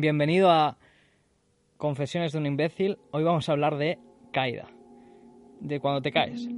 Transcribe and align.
Bienvenido 0.00 0.48
a 0.48 0.76
Confesiones 1.76 2.30
de 2.32 2.38
un 2.38 2.46
imbécil. 2.46 2.98
Hoy 3.10 3.24
vamos 3.24 3.48
a 3.48 3.52
hablar 3.52 3.76
de 3.78 3.98
caída, 4.30 4.68
de 5.60 5.80
cuando 5.80 6.02
te 6.02 6.12
caes. 6.12 6.48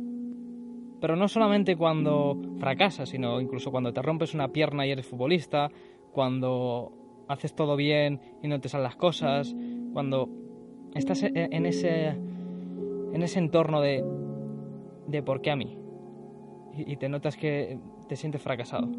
Pero 1.00 1.16
no 1.16 1.26
solamente 1.26 1.74
cuando 1.74 2.38
fracasas, 2.58 3.08
sino 3.08 3.40
incluso 3.40 3.70
cuando 3.70 3.94
te 3.94 4.02
rompes 4.02 4.34
una 4.34 4.48
pierna 4.48 4.86
y 4.86 4.90
eres 4.90 5.06
futbolista, 5.06 5.70
cuando 6.12 7.24
haces 7.28 7.54
todo 7.54 7.76
bien 7.76 8.20
y 8.42 8.48
no 8.48 8.60
te 8.60 8.68
salen 8.68 8.84
las 8.84 8.96
cosas, 8.96 9.56
cuando 9.94 10.28
estás 10.94 11.22
en 11.22 11.64
ese, 11.64 12.08
en 12.08 13.22
ese 13.22 13.38
entorno 13.38 13.80
de, 13.80 14.04
de 15.06 15.22
por 15.22 15.40
qué 15.40 15.50
a 15.50 15.56
mí. 15.56 15.78
Y, 16.76 16.92
y 16.92 16.96
te 16.96 17.08
notas 17.08 17.38
que 17.38 17.78
te 18.06 18.16
sientes 18.16 18.42
fracasado, 18.42 18.90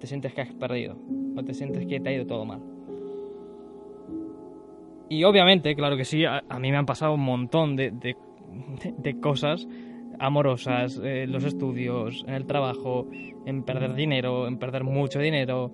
te 0.00 0.06
sientes 0.06 0.32
que 0.32 0.40
has 0.40 0.54
perdido, 0.54 0.96
o 1.36 1.42
te 1.44 1.52
sientes 1.52 1.84
que 1.86 2.00
te 2.00 2.08
ha 2.08 2.12
ido 2.14 2.26
todo 2.26 2.46
mal. 2.46 2.71
Y 5.12 5.24
obviamente, 5.24 5.76
claro 5.76 5.98
que 5.98 6.06
sí, 6.06 6.24
a, 6.24 6.40
mí 6.58 6.70
me 6.70 6.78
han 6.78 6.86
pasado 6.86 7.12
un 7.12 7.20
montón 7.20 7.76
de, 7.76 7.90
de, 7.90 9.20
cosas 9.20 9.68
amorosas, 10.18 10.98
eh, 11.04 11.26
los 11.28 11.44
estudios, 11.44 12.24
en 12.26 12.32
el 12.32 12.46
trabajo, 12.46 13.10
en 13.44 13.62
perder 13.62 13.92
dinero, 13.92 14.48
en 14.48 14.56
perder 14.58 14.84
mucho 14.84 15.18
dinero. 15.18 15.70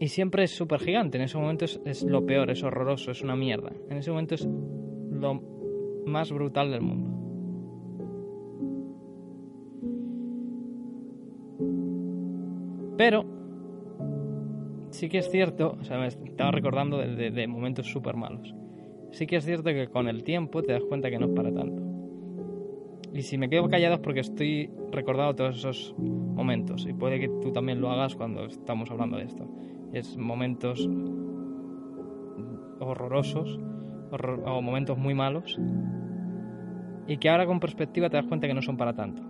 Y 0.00 0.08
siempre 0.08 0.42
es 0.42 0.50
súper 0.50 0.80
gigante, 0.80 1.16
en 1.16 1.22
ese 1.22 1.38
momento 1.38 1.64
es, 1.64 1.80
es, 1.84 2.02
lo 2.02 2.26
peor, 2.26 2.50
es 2.50 2.60
horroroso, 2.64 3.12
es 3.12 3.22
una 3.22 3.36
mierda. 3.36 3.70
En 3.88 3.98
ese 3.98 4.10
momento 4.10 4.34
es 4.34 4.44
lo 4.44 5.40
más 6.06 6.32
brutal 6.32 6.72
del 6.72 6.80
mundo. 6.80 7.12
Pero 12.98 13.35
sí 14.96 15.08
que 15.08 15.18
es 15.18 15.30
cierto, 15.30 15.76
o 15.78 15.82
estaba 15.82 16.50
recordando 16.50 16.98
de, 16.98 17.46
momentos 17.46 17.86
súper 17.86 18.16
malos. 18.16 18.54
Sí 19.12 19.26
que 19.26 19.36
es 19.36 19.44
cierto 19.44 19.70
que 19.70 19.88
con 19.88 20.08
el 20.08 20.24
tiempo 20.24 20.62
te 20.62 20.72
das 20.72 20.82
cuenta 20.84 21.10
que 21.10 21.18
no 21.18 21.26
es 21.26 21.32
para 21.32 21.52
tanto. 21.52 21.82
Y 23.12 23.22
si 23.22 23.38
me 23.38 23.48
quedo 23.48 23.68
callado 23.68 23.94
es 23.94 24.00
porque 24.00 24.20
estoy 24.20 24.70
recordando 24.90 25.34
todos 25.36 25.56
esos 25.58 25.94
momentos. 25.98 26.86
Y 26.86 26.92
puede 26.92 27.20
que 27.20 27.28
tú 27.28 27.52
también 27.52 27.80
lo 27.80 27.90
hagas 27.90 28.16
cuando 28.16 28.46
estamos 28.46 28.90
hablando 28.90 29.16
de 29.16 29.24
esto. 29.24 29.46
Es 29.92 30.16
momentos 30.16 30.88
horrorosos 32.80 33.58
o 34.44 34.62
momentos 34.62 34.98
muy 34.98 35.14
malos. 35.14 35.58
Y 37.06 37.18
que 37.18 37.30
ahora 37.30 37.46
con 37.46 37.60
perspectiva 37.60 38.10
te 38.10 38.16
das 38.16 38.26
cuenta 38.26 38.46
que 38.48 38.54
no 38.54 38.62
son 38.62 38.76
para 38.76 38.94
tanto. 38.94 39.22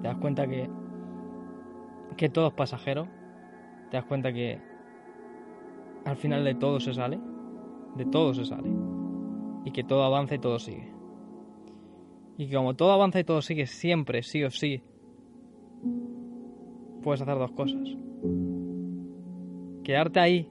Te 0.00 0.08
das 0.08 0.16
cuenta 0.18 0.46
que, 0.46 0.70
que 2.16 2.28
todo 2.28 2.48
es 2.48 2.54
pasajero 2.54 3.08
te 3.94 3.98
das 3.98 4.06
cuenta 4.06 4.32
que 4.32 4.58
al 6.04 6.16
final 6.16 6.42
de 6.42 6.56
todo 6.56 6.80
se 6.80 6.92
sale, 6.92 7.20
de 7.94 8.04
todo 8.06 8.34
se 8.34 8.44
sale, 8.44 8.68
y 9.64 9.70
que 9.70 9.84
todo 9.84 10.02
avanza 10.02 10.34
y 10.34 10.40
todo 10.40 10.58
sigue. 10.58 10.92
Y 12.36 12.48
que 12.48 12.56
como 12.56 12.74
todo 12.74 12.90
avanza 12.90 13.20
y 13.20 13.24
todo 13.24 13.40
sigue 13.40 13.68
siempre, 13.68 14.24
sí 14.24 14.42
o 14.42 14.50
sí, 14.50 14.82
puedes 17.04 17.22
hacer 17.22 17.38
dos 17.38 17.52
cosas. 17.52 17.96
Quedarte 19.84 20.18
ahí 20.18 20.50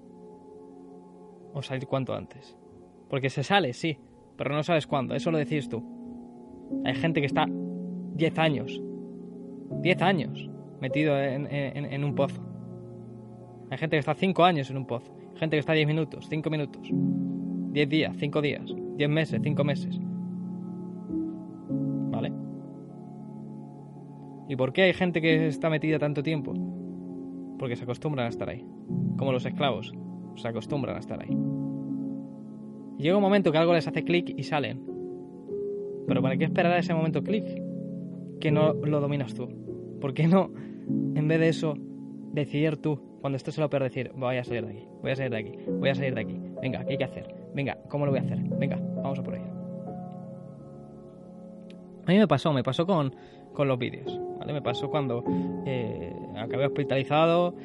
o 1.53 1.61
salir 1.61 1.85
cuanto 1.85 2.13
antes. 2.13 2.57
Porque 3.09 3.30
se 3.30 3.44
sale, 3.44 3.73
sí, 3.73 3.97
pero 4.38 4.55
no 4.55 4.63
sabes 4.63 4.88
cuándo, 4.88 5.16
eso 5.16 5.31
lo 5.31 5.38
decís 5.38 5.67
tú. 5.67 5.83
Hay 6.85 6.95
gente 6.95 7.19
que 7.19 7.28
está 7.28 7.45
10 7.50 8.39
años, 8.39 8.81
10 9.81 10.02
años 10.02 10.50
metido 10.80 11.19
en 11.19 12.03
un 12.05 12.16
pozo. 12.16 12.53
Hay 13.73 13.79
gente 13.79 13.95
que 13.95 14.02
está 14.02 14.13
5 14.13 14.45
años 14.45 14.69
en 14.69 14.77
un 14.77 14.85
pozo. 14.85 15.11
gente 15.35 15.55
que 15.55 15.59
está 15.59 15.73
10 15.73 15.88
minutos, 15.88 16.27
5 16.29 16.47
minutos. 16.52 16.88
10 16.91 17.89
días, 17.89 18.16
5 18.19 18.41
días. 18.41 18.71
10 18.97 19.09
meses, 19.09 19.41
5 19.43 19.63
meses. 19.63 19.99
¿Vale? 22.12 22.31
¿Y 24.47 24.56
por 24.56 24.73
qué 24.73 24.83
hay 24.83 24.94
gente 24.94 25.22
que 25.22 25.47
está 25.47 25.72
metida 25.72 25.97
tanto 25.97 26.22
tiempo? 26.22 26.53
Porque 27.57 27.75
se 27.75 27.83
acostumbran 27.83 28.28
a 28.28 28.29
estar 28.29 28.47
ahí. 28.47 28.63
Como 29.17 29.31
los 29.31 29.44
esclavos. 29.44 29.91
Se 30.35 30.47
acostumbran 30.47 30.95
a 30.95 31.00
estar 31.00 31.19
ahí. 31.19 31.35
Llega 33.00 33.17
un 33.17 33.23
momento 33.23 33.51
que 33.51 33.57
algo 33.57 33.73
les 33.73 33.88
hace 33.88 34.03
clic 34.03 34.35
y 34.38 34.44
salen. 34.44 34.85
Pero 36.07 36.22
¿para 36.22 36.38
qué 36.38 36.44
esperar 36.44 36.73
a 36.73 36.78
ese 36.78 36.94
momento 36.94 37.23
clic? 37.23 37.45
Que 38.39 38.51
no 38.51 38.73
lo 38.73 39.00
dominas 39.01 39.33
tú. 39.33 39.50
¿Por 40.00 40.13
qué 40.13 40.28
no, 40.28 40.51
en 41.16 41.28
vez 41.28 41.39
de 41.39 41.50
eso, 41.50 41.75
decidir 42.33 42.81
tú 42.81 42.99
cuando 43.21 43.38
esto 43.38 43.53
se 43.53 43.61
lo 43.61 43.69
peor 43.69 43.83
decir, 43.83 44.11
voy 44.16 44.35
a 44.35 44.44
salir 44.44 44.66
de 44.66 44.71
aquí, 44.71 44.88
voy 45.01 45.11
a 45.11 45.16
salir 45.16 45.31
de 45.31 45.39
aquí, 45.39 45.57
voy 45.79 45.89
a 45.89 45.95
salir 45.95 46.13
de 46.13 46.21
aquí. 46.21 46.41
Venga, 46.61 46.83
¿qué 46.83 46.91
hay 46.91 46.97
que 46.97 47.03
hacer? 47.05 47.33
Venga, 47.53 47.77
¿cómo 47.88 48.05
lo 48.05 48.11
voy 48.11 48.19
a 48.19 48.23
hacer? 48.23 48.38
Venga, 48.38 48.77
vamos 48.97 49.17
a 49.17 49.23
por 49.23 49.35
ello. 49.35 49.45
A 52.05 52.11
mí 52.11 52.17
me 52.17 52.27
pasó, 52.27 52.51
me 52.51 52.63
pasó 52.63 52.85
con, 52.85 53.16
con 53.53 53.69
los 53.69 53.79
vídeos, 53.79 54.19
¿vale? 54.39 54.51
Me 54.51 54.61
pasó 54.61 54.89
cuando 54.89 55.23
eh, 55.66 56.13
acabé 56.35 56.66
hospitalizado, 56.66 57.55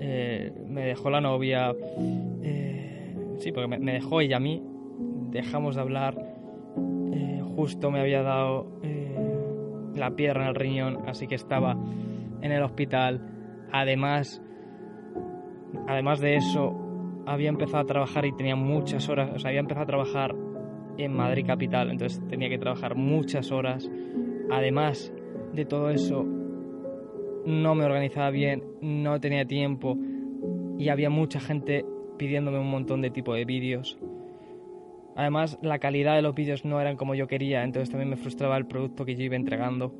eh, 0.00 0.52
me 0.66 0.86
dejó 0.86 1.10
la 1.10 1.20
novia, 1.20 1.72
eh, 2.42 3.14
sí, 3.38 3.52
porque 3.52 3.68
me, 3.68 3.78
me, 3.78 3.92
dejó 3.92 4.20
ella 4.20 4.38
a 4.38 4.40
mí, 4.40 4.64
dejamos 5.30 5.76
de 5.76 5.80
hablar, 5.80 6.34
justo 7.54 7.92
me 7.92 8.00
había 8.00 8.24
dado 8.24 8.66
la 9.94 10.10
piedra 10.16 10.42
en 10.42 10.48
el 10.48 10.54
riñón, 10.56 10.98
así 11.06 11.28
que 11.28 11.36
estaba 11.36 11.76
en 12.42 12.50
el 12.50 12.64
hospital, 12.64 13.33
además 13.80 14.40
además 15.86 16.20
de 16.20 16.36
eso, 16.36 16.74
había 17.26 17.48
empezado 17.48 17.82
a 17.82 17.86
trabajar 17.86 18.24
y 18.26 18.32
tenía 18.32 18.56
muchas 18.56 19.08
horas, 19.08 19.30
o 19.34 19.38
sea, 19.38 19.48
había 19.48 19.60
empezado 19.60 19.84
a 19.84 19.86
trabajar 19.86 20.34
en 20.96 21.12
Madrid 21.12 21.46
capital, 21.46 21.90
entonces 21.90 22.22
tenía 22.28 22.48
que 22.48 22.58
trabajar 22.58 22.94
muchas 22.94 23.50
horas. 23.50 23.90
Además 24.50 25.12
de 25.52 25.64
todo 25.64 25.90
eso, 25.90 26.24
no 27.46 27.74
me 27.74 27.84
organizaba 27.84 28.30
bien, 28.30 28.62
no 28.80 29.20
tenía 29.20 29.44
tiempo 29.46 29.98
y 30.78 30.88
había 30.88 31.10
mucha 31.10 31.40
gente 31.40 31.84
pidiéndome 32.18 32.58
un 32.58 32.70
montón 32.70 33.00
de 33.02 33.10
tipo 33.10 33.34
de 33.34 33.44
vídeos. 33.44 33.98
Además, 35.16 35.58
la 35.62 35.78
calidad 35.78 36.16
de 36.16 36.22
los 36.22 36.34
vídeos 36.34 36.64
no 36.64 36.80
eran 36.80 36.96
como 36.96 37.14
yo 37.14 37.28
quería, 37.28 37.62
entonces 37.62 37.90
también 37.90 38.10
me 38.10 38.16
frustraba 38.16 38.56
el 38.56 38.66
producto 38.66 39.04
que 39.04 39.14
yo 39.14 39.22
iba 39.22 39.36
entregando. 39.36 39.94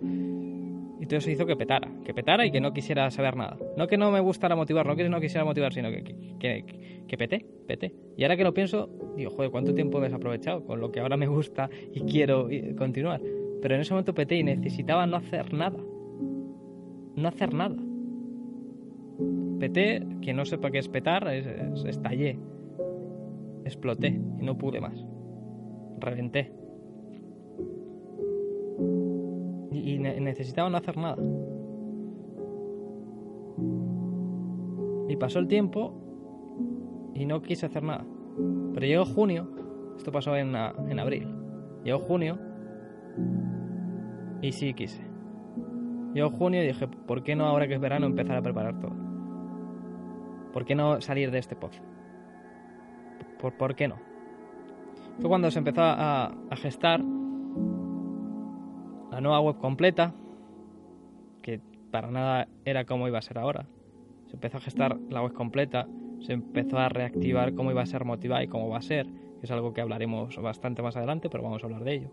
Y 1.05 1.07
todo 1.07 1.19
eso 1.19 1.31
hizo 1.31 1.45
que 1.45 1.55
petara, 1.55 1.87
que 2.03 2.15
petara 2.15 2.47
y 2.47 2.51
que 2.51 2.63
no 2.63 2.73
quisiera 2.73 3.11
saber 3.11 3.37
nada. 3.37 3.59
No 3.77 3.87
que 3.87 3.99
no 3.99 4.11
me 4.11 4.21
gustara 4.21 4.57
motivar, 4.57 4.87
no 4.87 4.97
que 4.97 5.07
no 5.07 5.21
quisiera 5.21 5.45
motivar, 5.45 5.71
sino 5.75 5.91
que, 5.91 6.03
que, 6.41 6.65
que, 7.07 7.19
pete, 7.19 7.45
pete. 7.67 7.93
Y 8.17 8.23
ahora 8.23 8.39
que 8.39 8.43
lo 8.43 8.55
pienso, 8.55 8.89
digo, 9.15 9.31
joder, 9.31 9.51
¿cuánto 9.51 9.75
tiempo 9.75 9.99
he 9.99 10.05
desaprovechado 10.05 10.65
con 10.65 10.81
lo 10.81 10.91
que 10.91 11.01
ahora 11.01 11.19
me 11.19 11.27
gusta 11.27 11.69
y 11.93 12.01
quiero 12.11 12.49
continuar? 12.79 13.21
Pero 13.61 13.75
en 13.75 13.83
ese 13.83 13.93
momento 13.93 14.15
peté 14.15 14.37
y 14.37 14.45
necesitaba 14.45 15.07
no 15.07 15.19
hacer 15.19 15.53
nada. 15.53 15.77
No 17.17 17.29
hacer 17.29 17.53
nada. 17.53 17.77
Peté, 19.61 20.07
que 20.23 20.33
no 20.33 20.47
sepa 20.47 20.71
qué 20.71 20.79
es 20.79 20.89
petar, 20.89 21.29
estallé. 21.29 22.39
Exploté 23.67 24.09
y 24.09 24.43
no 24.43 24.57
pude 24.57 24.81
más. 24.81 25.05
Reventé. 25.99 26.51
Necesitaba 30.35 30.69
no 30.69 30.77
hacer 30.79 30.97
nada. 30.97 31.17
Y 35.09 35.17
pasó 35.17 35.39
el 35.39 35.47
tiempo 35.47 35.95
y 37.15 37.25
no 37.25 37.41
quise 37.41 37.67
hacer 37.67 37.85
nada. 37.85 38.05
Pero 38.75 38.85
llegó 38.85 39.05
junio, 39.05 39.49
esto 39.97 40.11
pasó 40.11 40.35
en, 40.37 40.57
en 40.57 40.99
abril, 40.99 41.29
llegó 41.85 42.01
junio 42.01 42.37
y 44.43 44.51
sí 44.51 44.75
quise. 44.75 45.05
Llegó 46.15 46.31
junio 46.31 46.65
y 46.65 46.67
dije, 46.67 46.89
¿por 46.89 47.23
qué 47.23 47.37
no 47.37 47.47
ahora 47.47 47.69
que 47.69 47.75
es 47.75 47.81
verano 47.81 48.07
empezar 48.07 48.37
a 48.37 48.43
preparar 48.43 48.81
todo? 48.81 48.93
¿Por 50.53 50.65
qué 50.65 50.75
no 50.75 51.01
salir 51.01 51.31
de 51.31 51.39
este 51.39 51.55
pozo? 51.55 51.81
¿Por, 53.41 53.57
por 53.57 53.77
qué 53.77 53.87
no? 53.87 53.97
Fue 55.21 55.29
cuando 55.29 55.49
se 55.53 55.61
empezó 55.61 55.83
a, 55.83 56.25
a 56.27 56.57
gestar 56.57 57.01
la 59.13 59.21
nueva 59.21 59.41
web 59.41 59.59
completa, 59.59 60.13
para 61.95 62.11
nada 62.11 62.49
era 62.65 62.85
como 62.87 63.07
iba 63.07 63.21
a 63.21 63.23
ser 63.23 63.39
ahora. 63.39 63.67
Se 64.27 64.35
empezó 64.35 64.57
a 64.57 64.61
gestar 64.61 64.99
la 65.11 65.23
web 65.23 65.33
completa, 65.33 65.87
se 66.23 66.33
empezó 66.33 66.77
a 66.77 66.89
reactivar 66.89 67.55
cómo 67.55 67.71
iba 67.71 67.83
a 67.83 67.87
ser 67.87 68.05
Motiva 68.05 68.43
y 68.43 68.49
cómo 68.49 68.69
va 68.69 68.79
a 68.79 68.83
ser, 68.83 69.07
que 69.07 69.45
es 69.45 69.51
algo 69.53 69.73
que 69.73 69.81
hablaremos 69.81 70.37
bastante 70.43 70.83
más 70.83 70.97
adelante, 70.97 71.31
pero 71.31 71.45
vamos 71.45 71.63
a 71.63 71.67
hablar 71.67 71.85
de 71.85 71.95
ello. 71.95 72.11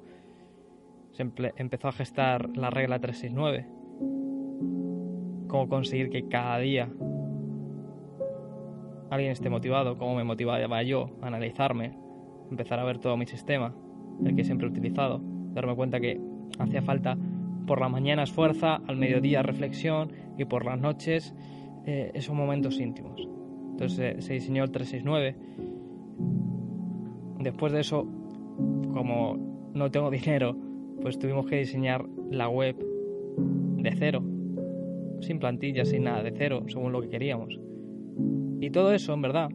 Se 1.13 1.23
empezó 1.23 1.87
a 1.87 1.93
gestar 1.93 2.55
la 2.55 2.69
regla 2.69 2.99
369, 2.99 3.65
cómo 5.47 5.67
conseguir 5.67 6.11
que 6.11 6.27
cada 6.27 6.59
día 6.59 6.87
alguien 9.09 9.31
esté 9.31 9.49
motivado, 9.49 9.97
cómo 9.97 10.13
me 10.13 10.23
motivaba 10.23 10.83
yo 10.83 11.09
a 11.23 11.25
analizarme, 11.25 11.97
empezar 12.51 12.77
a 12.77 12.83
ver 12.83 12.99
todo 12.99 13.17
mi 13.17 13.25
sistema, 13.25 13.73
el 14.23 14.35
que 14.35 14.43
siempre 14.43 14.67
he 14.67 14.69
utilizado, 14.69 15.21
darme 15.55 15.75
cuenta 15.75 15.99
que 15.99 16.21
hacía 16.59 16.83
falta 16.83 17.17
por 17.65 17.79
la 17.79 17.89
mañana 17.89 18.25
fuerza, 18.25 18.81
al 18.87 18.97
mediodía 18.97 19.43
reflexión 19.43 20.11
y 20.37 20.45
por 20.45 20.65
las 20.65 20.79
noches 20.79 21.33
eh, 21.85 22.11
esos 22.13 22.35
momentos 22.35 22.79
íntimos. 22.79 23.27
Entonces 23.71 24.23
se 24.23 24.33
diseñó 24.33 24.63
el 24.63 24.71
369. 24.71 25.35
Después 27.39 27.73
de 27.73 27.79
eso, 27.79 28.05
como 28.93 29.37
no 29.73 29.89
tengo 29.89 30.09
dinero, 30.11 30.55
pues 31.01 31.17
tuvimos 31.17 31.47
que 31.47 31.57
diseñar 31.57 32.05
la 32.29 32.47
web 32.49 32.75
de 33.77 33.91
cero, 33.93 34.23
sin 35.21 35.39
plantillas, 35.39 35.89
sin 35.89 36.03
nada, 36.03 36.21
de 36.21 36.31
cero, 36.31 36.63
según 36.67 36.91
lo 36.91 37.01
que 37.01 37.09
queríamos. 37.09 37.59
Y 38.59 38.69
todo 38.69 38.93
eso, 38.93 39.13
en 39.13 39.21
verdad, 39.23 39.49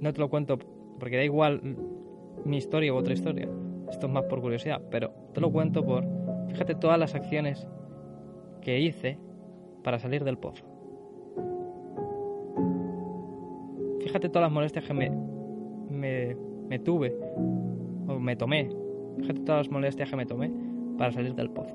no 0.00 0.12
te 0.12 0.20
lo 0.20 0.28
cuento 0.28 0.58
porque 1.00 1.16
da 1.16 1.24
igual 1.24 1.76
mi 2.44 2.58
historia 2.58 2.92
u 2.92 2.96
otra 2.96 3.14
historia. 3.14 3.48
Esto 3.90 4.06
es 4.06 4.12
más 4.12 4.24
por 4.24 4.40
curiosidad, 4.40 4.80
pero 4.90 5.12
te 5.34 5.40
lo 5.40 5.50
cuento 5.50 5.84
por, 5.84 6.06
fíjate 6.48 6.74
todas 6.74 6.98
las 6.98 7.14
acciones 7.14 7.66
que 8.60 8.80
hice 8.80 9.18
para 9.82 9.98
salir 9.98 10.24
del 10.24 10.38
pozo. 10.38 10.64
Fíjate 14.00 14.28
todas 14.28 14.46
las 14.46 14.52
molestias 14.52 14.84
que 14.84 14.94
me, 14.94 15.10
me, 15.90 16.36
me 16.68 16.78
tuve, 16.78 17.16
o 18.08 18.18
me 18.18 18.36
tomé. 18.36 18.68
Fíjate 19.18 19.40
todas 19.40 19.66
las 19.66 19.70
molestias 19.70 20.10
que 20.10 20.16
me 20.16 20.26
tomé 20.26 20.50
para 20.98 21.12
salir 21.12 21.34
del 21.34 21.50
pozo. 21.50 21.74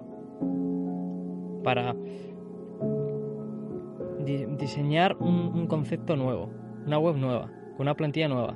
Para 1.64 1.96
diseñar 4.58 5.16
un, 5.20 5.68
concepto 5.68 6.16
nuevo, 6.16 6.50
una 6.86 7.00
web 7.00 7.16
nueva, 7.16 7.50
una 7.78 7.96
plantilla 7.96 8.28
nueva, 8.28 8.56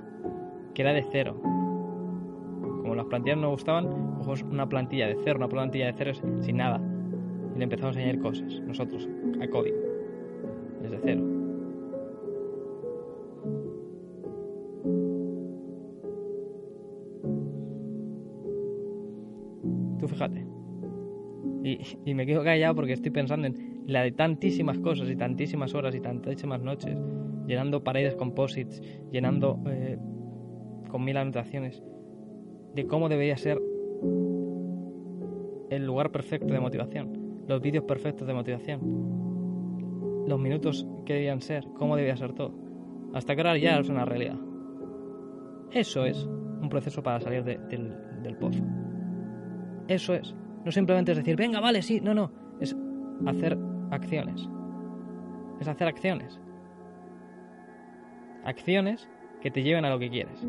que 0.73 0.81
era 0.81 0.93
de 0.93 1.05
cero. 1.11 1.39
Como 1.41 2.95
las 2.95 3.05
plantillas 3.05 3.37
no 3.37 3.51
gustaban, 3.51 3.87
cogimos 4.25 4.53
una 4.53 4.69
plantilla 4.69 5.07
de 5.07 5.17
cero, 5.23 5.37
una 5.37 5.49
plantilla 5.49 5.87
de 5.87 5.93
cero 5.93 6.13
sin 6.41 6.57
nada. 6.57 6.81
Y 7.55 7.57
le 7.57 7.63
empezamos 7.63 7.97
a 7.97 7.99
añadir 7.99 8.19
cosas, 8.21 8.61
nosotros, 8.61 9.09
a 9.41 9.47
código, 9.47 9.77
desde 10.81 10.99
cero. 11.03 11.21
Tú 19.99 20.07
fíjate. 20.07 20.45
Y, 21.63 22.13
me 22.15 22.25
quedo 22.25 22.43
callado 22.43 22.73
porque 22.73 22.93
estoy 22.93 23.11
pensando 23.11 23.47
en 23.47 23.83
la 23.85 24.01
de 24.01 24.11
tantísimas 24.11 24.79
cosas 24.79 25.09
y 25.09 25.15
tantísimas 25.15 25.75
horas 25.75 25.93
y 25.93 25.99
tantísimas 25.99 26.61
noches, 26.61 26.97
llenando 27.47 27.83
paredes 27.83 28.15
composites, 28.15 28.81
llenando 29.11 29.59
eh, 29.67 29.97
con 30.89 31.03
mil 31.03 31.17
anotaciones, 31.17 31.83
de 32.73 32.87
cómo 32.87 33.09
debería 33.09 33.37
ser 33.37 33.61
el 34.01 35.85
lugar 35.85 36.11
perfecto 36.11 36.53
de 36.53 36.59
motivación, 36.59 37.43
los 37.47 37.61
vídeos 37.61 37.85
perfectos 37.85 38.27
de 38.27 38.33
motivación, 38.33 38.81
los 40.27 40.39
minutos 40.39 40.87
que 41.05 41.13
debían 41.13 41.41
ser, 41.41 41.65
cómo 41.75 41.95
debía 41.95 42.15
ser 42.17 42.33
todo, 42.33 42.53
hasta 43.13 43.35
que 43.35 43.41
ahora 43.41 43.57
ya 43.57 43.79
es 43.79 43.89
una 43.89 44.05
realidad. 44.05 44.37
Eso 45.71 46.05
es 46.05 46.25
un 46.25 46.69
proceso 46.69 47.01
para 47.01 47.19
salir 47.19 47.43
del, 47.43 48.35
pozo. 48.39 48.63
Eso 49.87 50.13
es. 50.13 50.35
No 50.65 50.71
simplemente 50.71 51.11
es 51.11 51.17
decir, 51.17 51.35
venga, 51.35 51.59
vale, 51.59 51.81
sí, 51.81 51.99
no, 52.01 52.13
no. 52.13 52.31
Es 52.59 52.75
hacer 53.25 53.57
acciones. 53.89 54.47
Es 55.59 55.67
hacer 55.67 55.87
acciones. 55.87 56.39
Acciones 58.43 59.09
que 59.41 59.51
te 59.51 59.63
lleven 59.63 59.85
a 59.85 59.89
lo 59.89 59.99
que 59.99 60.09
quieres. 60.09 60.45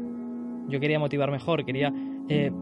Yo 0.69 0.81
quería 0.81 0.99
motivar 0.99 1.31
mejor, 1.31 1.65
quería 1.65 1.93
eh, 2.29 2.53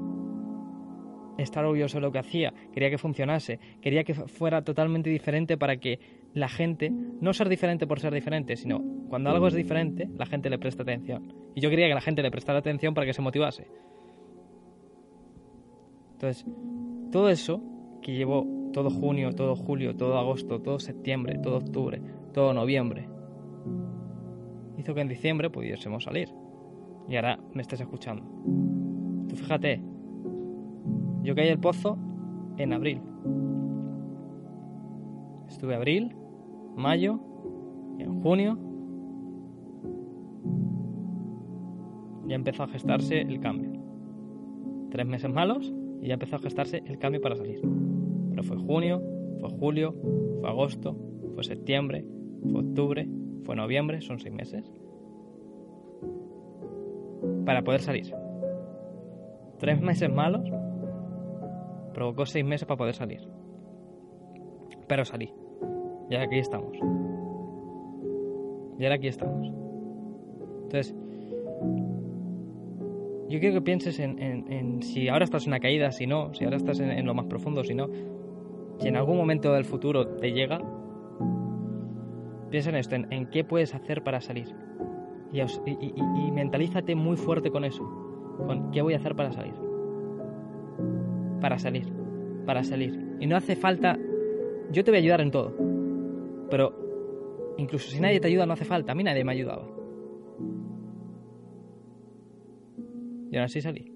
estar 1.43 1.65
orgulloso 1.65 1.99
de 1.99 2.03
lo 2.03 2.13
que 2.13 2.19
hacía, 2.19 2.53
quería 2.73 2.91
que 2.91 2.99
funcionase, 2.99 3.59
quería 3.81 4.05
que 4.05 4.15
fuera 4.15 4.63
totalmente 4.63 5.11
diferente 5.11 5.57
para 5.57 5.77
que 5.77 5.99
la 6.35 6.49
gente, 6.49 6.91
no 6.91 7.33
ser 7.33 7.49
diferente 7.49 7.87
por 7.87 8.01
ser 8.01 8.13
diferente, 8.13 8.57
sino 8.57 8.81
cuando 9.09 9.31
algo 9.31 9.49
es 9.49 9.55
diferente, 9.55 10.09
la 10.17 10.27
gente 10.27 10.51
le 10.51 10.59
presta 10.59 10.83
atención. 10.83 11.33
Y 11.55 11.61
yo 11.61 11.71
quería 11.71 11.89
que 11.89 11.95
la 11.95 12.01
gente 12.01 12.23
le 12.23 12.31
prestara 12.31 12.59
atención 12.59 12.95
para 12.95 13.07
que 13.07 13.13
se 13.13 13.23
motivase. 13.23 13.67
Entonces, 16.13 16.47
todo 17.11 17.29
eso 17.29 17.63
que 18.03 18.13
llevó 18.13 18.47
todo 18.73 18.91
junio, 18.91 19.33
todo 19.33 19.57
julio, 19.57 19.97
todo 19.97 20.19
agosto, 20.19 20.61
todo 20.61 20.79
septiembre, 20.79 21.39
todo 21.43 21.57
octubre, 21.57 22.01
todo 22.33 22.53
noviembre, 22.53 23.09
hizo 24.79 24.95
que 24.95 25.01
en 25.01 25.09
diciembre 25.09 25.51
pudiésemos 25.51 26.05
salir. 26.05 26.29
Y 27.09 27.17
ahora 27.17 27.39
me 27.55 27.63
estás 27.63 27.81
escuchando. 27.81 28.23
Tú 29.29 29.37
fíjate, 29.37 29.83
yo 31.23 31.35
caí 31.35 31.49
el 31.49 31.59
pozo 31.59 31.97
en 32.57 32.73
abril. 32.73 33.01
Estuve 35.49 35.75
abril, 35.75 36.15
mayo, 36.77 37.21
en 37.99 38.23
junio 38.23 38.59
ya 42.31 42.37
empezó 42.37 42.63
a 42.63 42.69
gestarse 42.69 43.21
el 43.21 43.41
cambio. 43.41 43.73
Tres 44.91 45.05
meses 45.05 45.29
malos 45.33 45.75
y 46.01 46.07
ya 46.07 46.15
empezó 46.15 46.37
a 46.37 46.39
gestarse 46.39 46.81
el 46.87 46.97
cambio 46.99 47.21
para 47.21 47.35
salir. 47.35 47.61
Pero 48.31 48.45
fue 48.45 48.57
junio, 48.57 49.03
fue 49.41 49.51
julio, 49.51 49.97
fue 50.41 50.49
agosto, 50.49 50.97
fue 51.35 51.43
septiembre, 51.43 52.05
fue 52.53 52.61
octubre, 52.61 53.09
fue 53.43 53.57
noviembre, 53.57 54.01
son 54.01 54.21
seis 54.21 54.33
meses. 54.33 54.73
Para 57.45 57.63
poder 57.63 57.81
salir. 57.81 58.15
Tres 59.59 59.81
meses 59.81 60.09
malos 60.09 60.40
provocó 61.93 62.27
seis 62.27 62.45
meses 62.45 62.67
para 62.67 62.79
poder 62.79 62.95
salir. 62.95 63.21
Pero 64.87 65.05
salí. 65.05 65.33
Y 66.09 66.15
ahora 66.15 66.27
aquí 66.27 66.39
estamos. 66.39 66.77
Y 68.79 68.85
ahora 68.85 68.97
aquí 68.97 69.09
estamos. 69.09 69.47
Entonces, 70.63 70.95
yo 73.29 73.39
quiero 73.39 73.55
que 73.55 73.61
pienses 73.61 74.01
en, 74.01 74.83
si 74.83 75.09
ahora 75.09 75.25
estás 75.25 75.45
en 75.47 75.51
una 75.51 75.61
caída, 75.61 75.93
si 75.93 76.07
no, 76.07 76.35
si 76.35 76.45
ahora 76.45 76.57
estás 76.57 76.81
en, 76.81 77.07
lo 77.07 77.15
más 77.15 77.27
profundo, 77.27 77.63
si 77.63 77.75
no, 77.75 77.87
si 78.79 78.89
en 78.89 78.97
algún 78.97 79.17
momento 79.17 79.53
del 79.53 79.65
futuro 79.65 80.17
te 80.17 80.33
llega, 80.33 80.61
piensa 82.51 82.71
en 82.71 82.77
esto, 82.77 82.97
en, 82.97 83.27
qué 83.31 83.45
puedes 83.45 83.75
hacer 83.75 84.03
para 84.03 84.21
salir. 84.21 84.49
Y, 85.33 85.41
y, 85.41 86.33
mentalízate 86.33 86.97
muy 86.97 87.17
fuerte 87.17 87.53
con 87.53 87.65
eso, 87.65 87.85
con 88.47 88.73
qué 88.73 88.83
voy 88.83 88.95
a 88.95 88.97
hacer 88.97 89.15
para 89.15 89.31
salir. 89.31 89.70
Para 91.41 91.59
salir, 91.59 91.87
para 92.47 92.63
salir. 92.65 93.17
Y 93.21 93.27
no 93.27 93.37
hace 93.37 93.57
falta, 93.57 93.99
yo 94.71 94.85
te 94.85 94.91
voy 94.91 94.99
a 94.99 95.03
ayudar 95.03 95.21
en 95.21 95.31
todo, 95.31 95.55
pero 96.51 97.55
incluso 97.59 97.91
si 97.91 98.01
nadie 98.01 98.21
te 98.21 98.29
ayuda 98.29 98.47
no 98.47 98.53
hace 98.53 98.65
falta, 98.65 98.93
a 98.93 98.95
mí 98.95 99.03
nadie 99.05 99.25
me 99.25 99.33
ha 99.33 99.35
ayudado. 99.35 99.81
Y 103.31 103.37
ahora 103.37 103.49
sí 103.49 103.61
salí. 103.61 103.93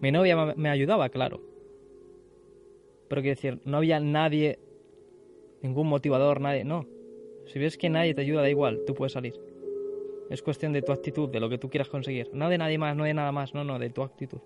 Mi 0.00 0.10
novia 0.10 0.54
me 0.56 0.68
ayudaba, 0.70 1.08
claro. 1.08 1.40
Pero 3.08 3.22
quiero 3.22 3.36
decir, 3.36 3.60
no 3.64 3.76
había 3.78 4.00
nadie, 4.00 4.58
ningún 5.62 5.88
motivador, 5.88 6.40
nadie. 6.40 6.64
No. 6.64 6.86
Si 7.46 7.58
ves 7.58 7.78
que 7.78 7.90
nadie 7.90 8.14
te 8.14 8.22
ayuda, 8.22 8.42
da 8.42 8.50
igual, 8.50 8.80
tú 8.86 8.94
puedes 8.94 9.12
salir. 9.12 9.34
Es 10.30 10.42
cuestión 10.42 10.72
de 10.72 10.82
tu 10.82 10.92
actitud, 10.92 11.28
de 11.28 11.38
lo 11.38 11.48
que 11.48 11.58
tú 11.58 11.70
quieras 11.70 11.88
conseguir. 11.88 12.30
No 12.32 12.48
de 12.48 12.58
nadie 12.58 12.78
más, 12.78 12.96
no 12.96 13.04
de 13.04 13.14
nada 13.14 13.30
más, 13.30 13.54
no, 13.54 13.62
no, 13.62 13.78
de 13.78 13.90
tu 13.90 14.02
actitud. 14.02 14.40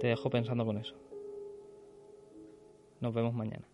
Te 0.00 0.08
dejo 0.08 0.30
pensando 0.30 0.64
con 0.64 0.78
eso. 0.78 0.94
Nos 3.00 3.14
vemos 3.14 3.34
mañana. 3.34 3.66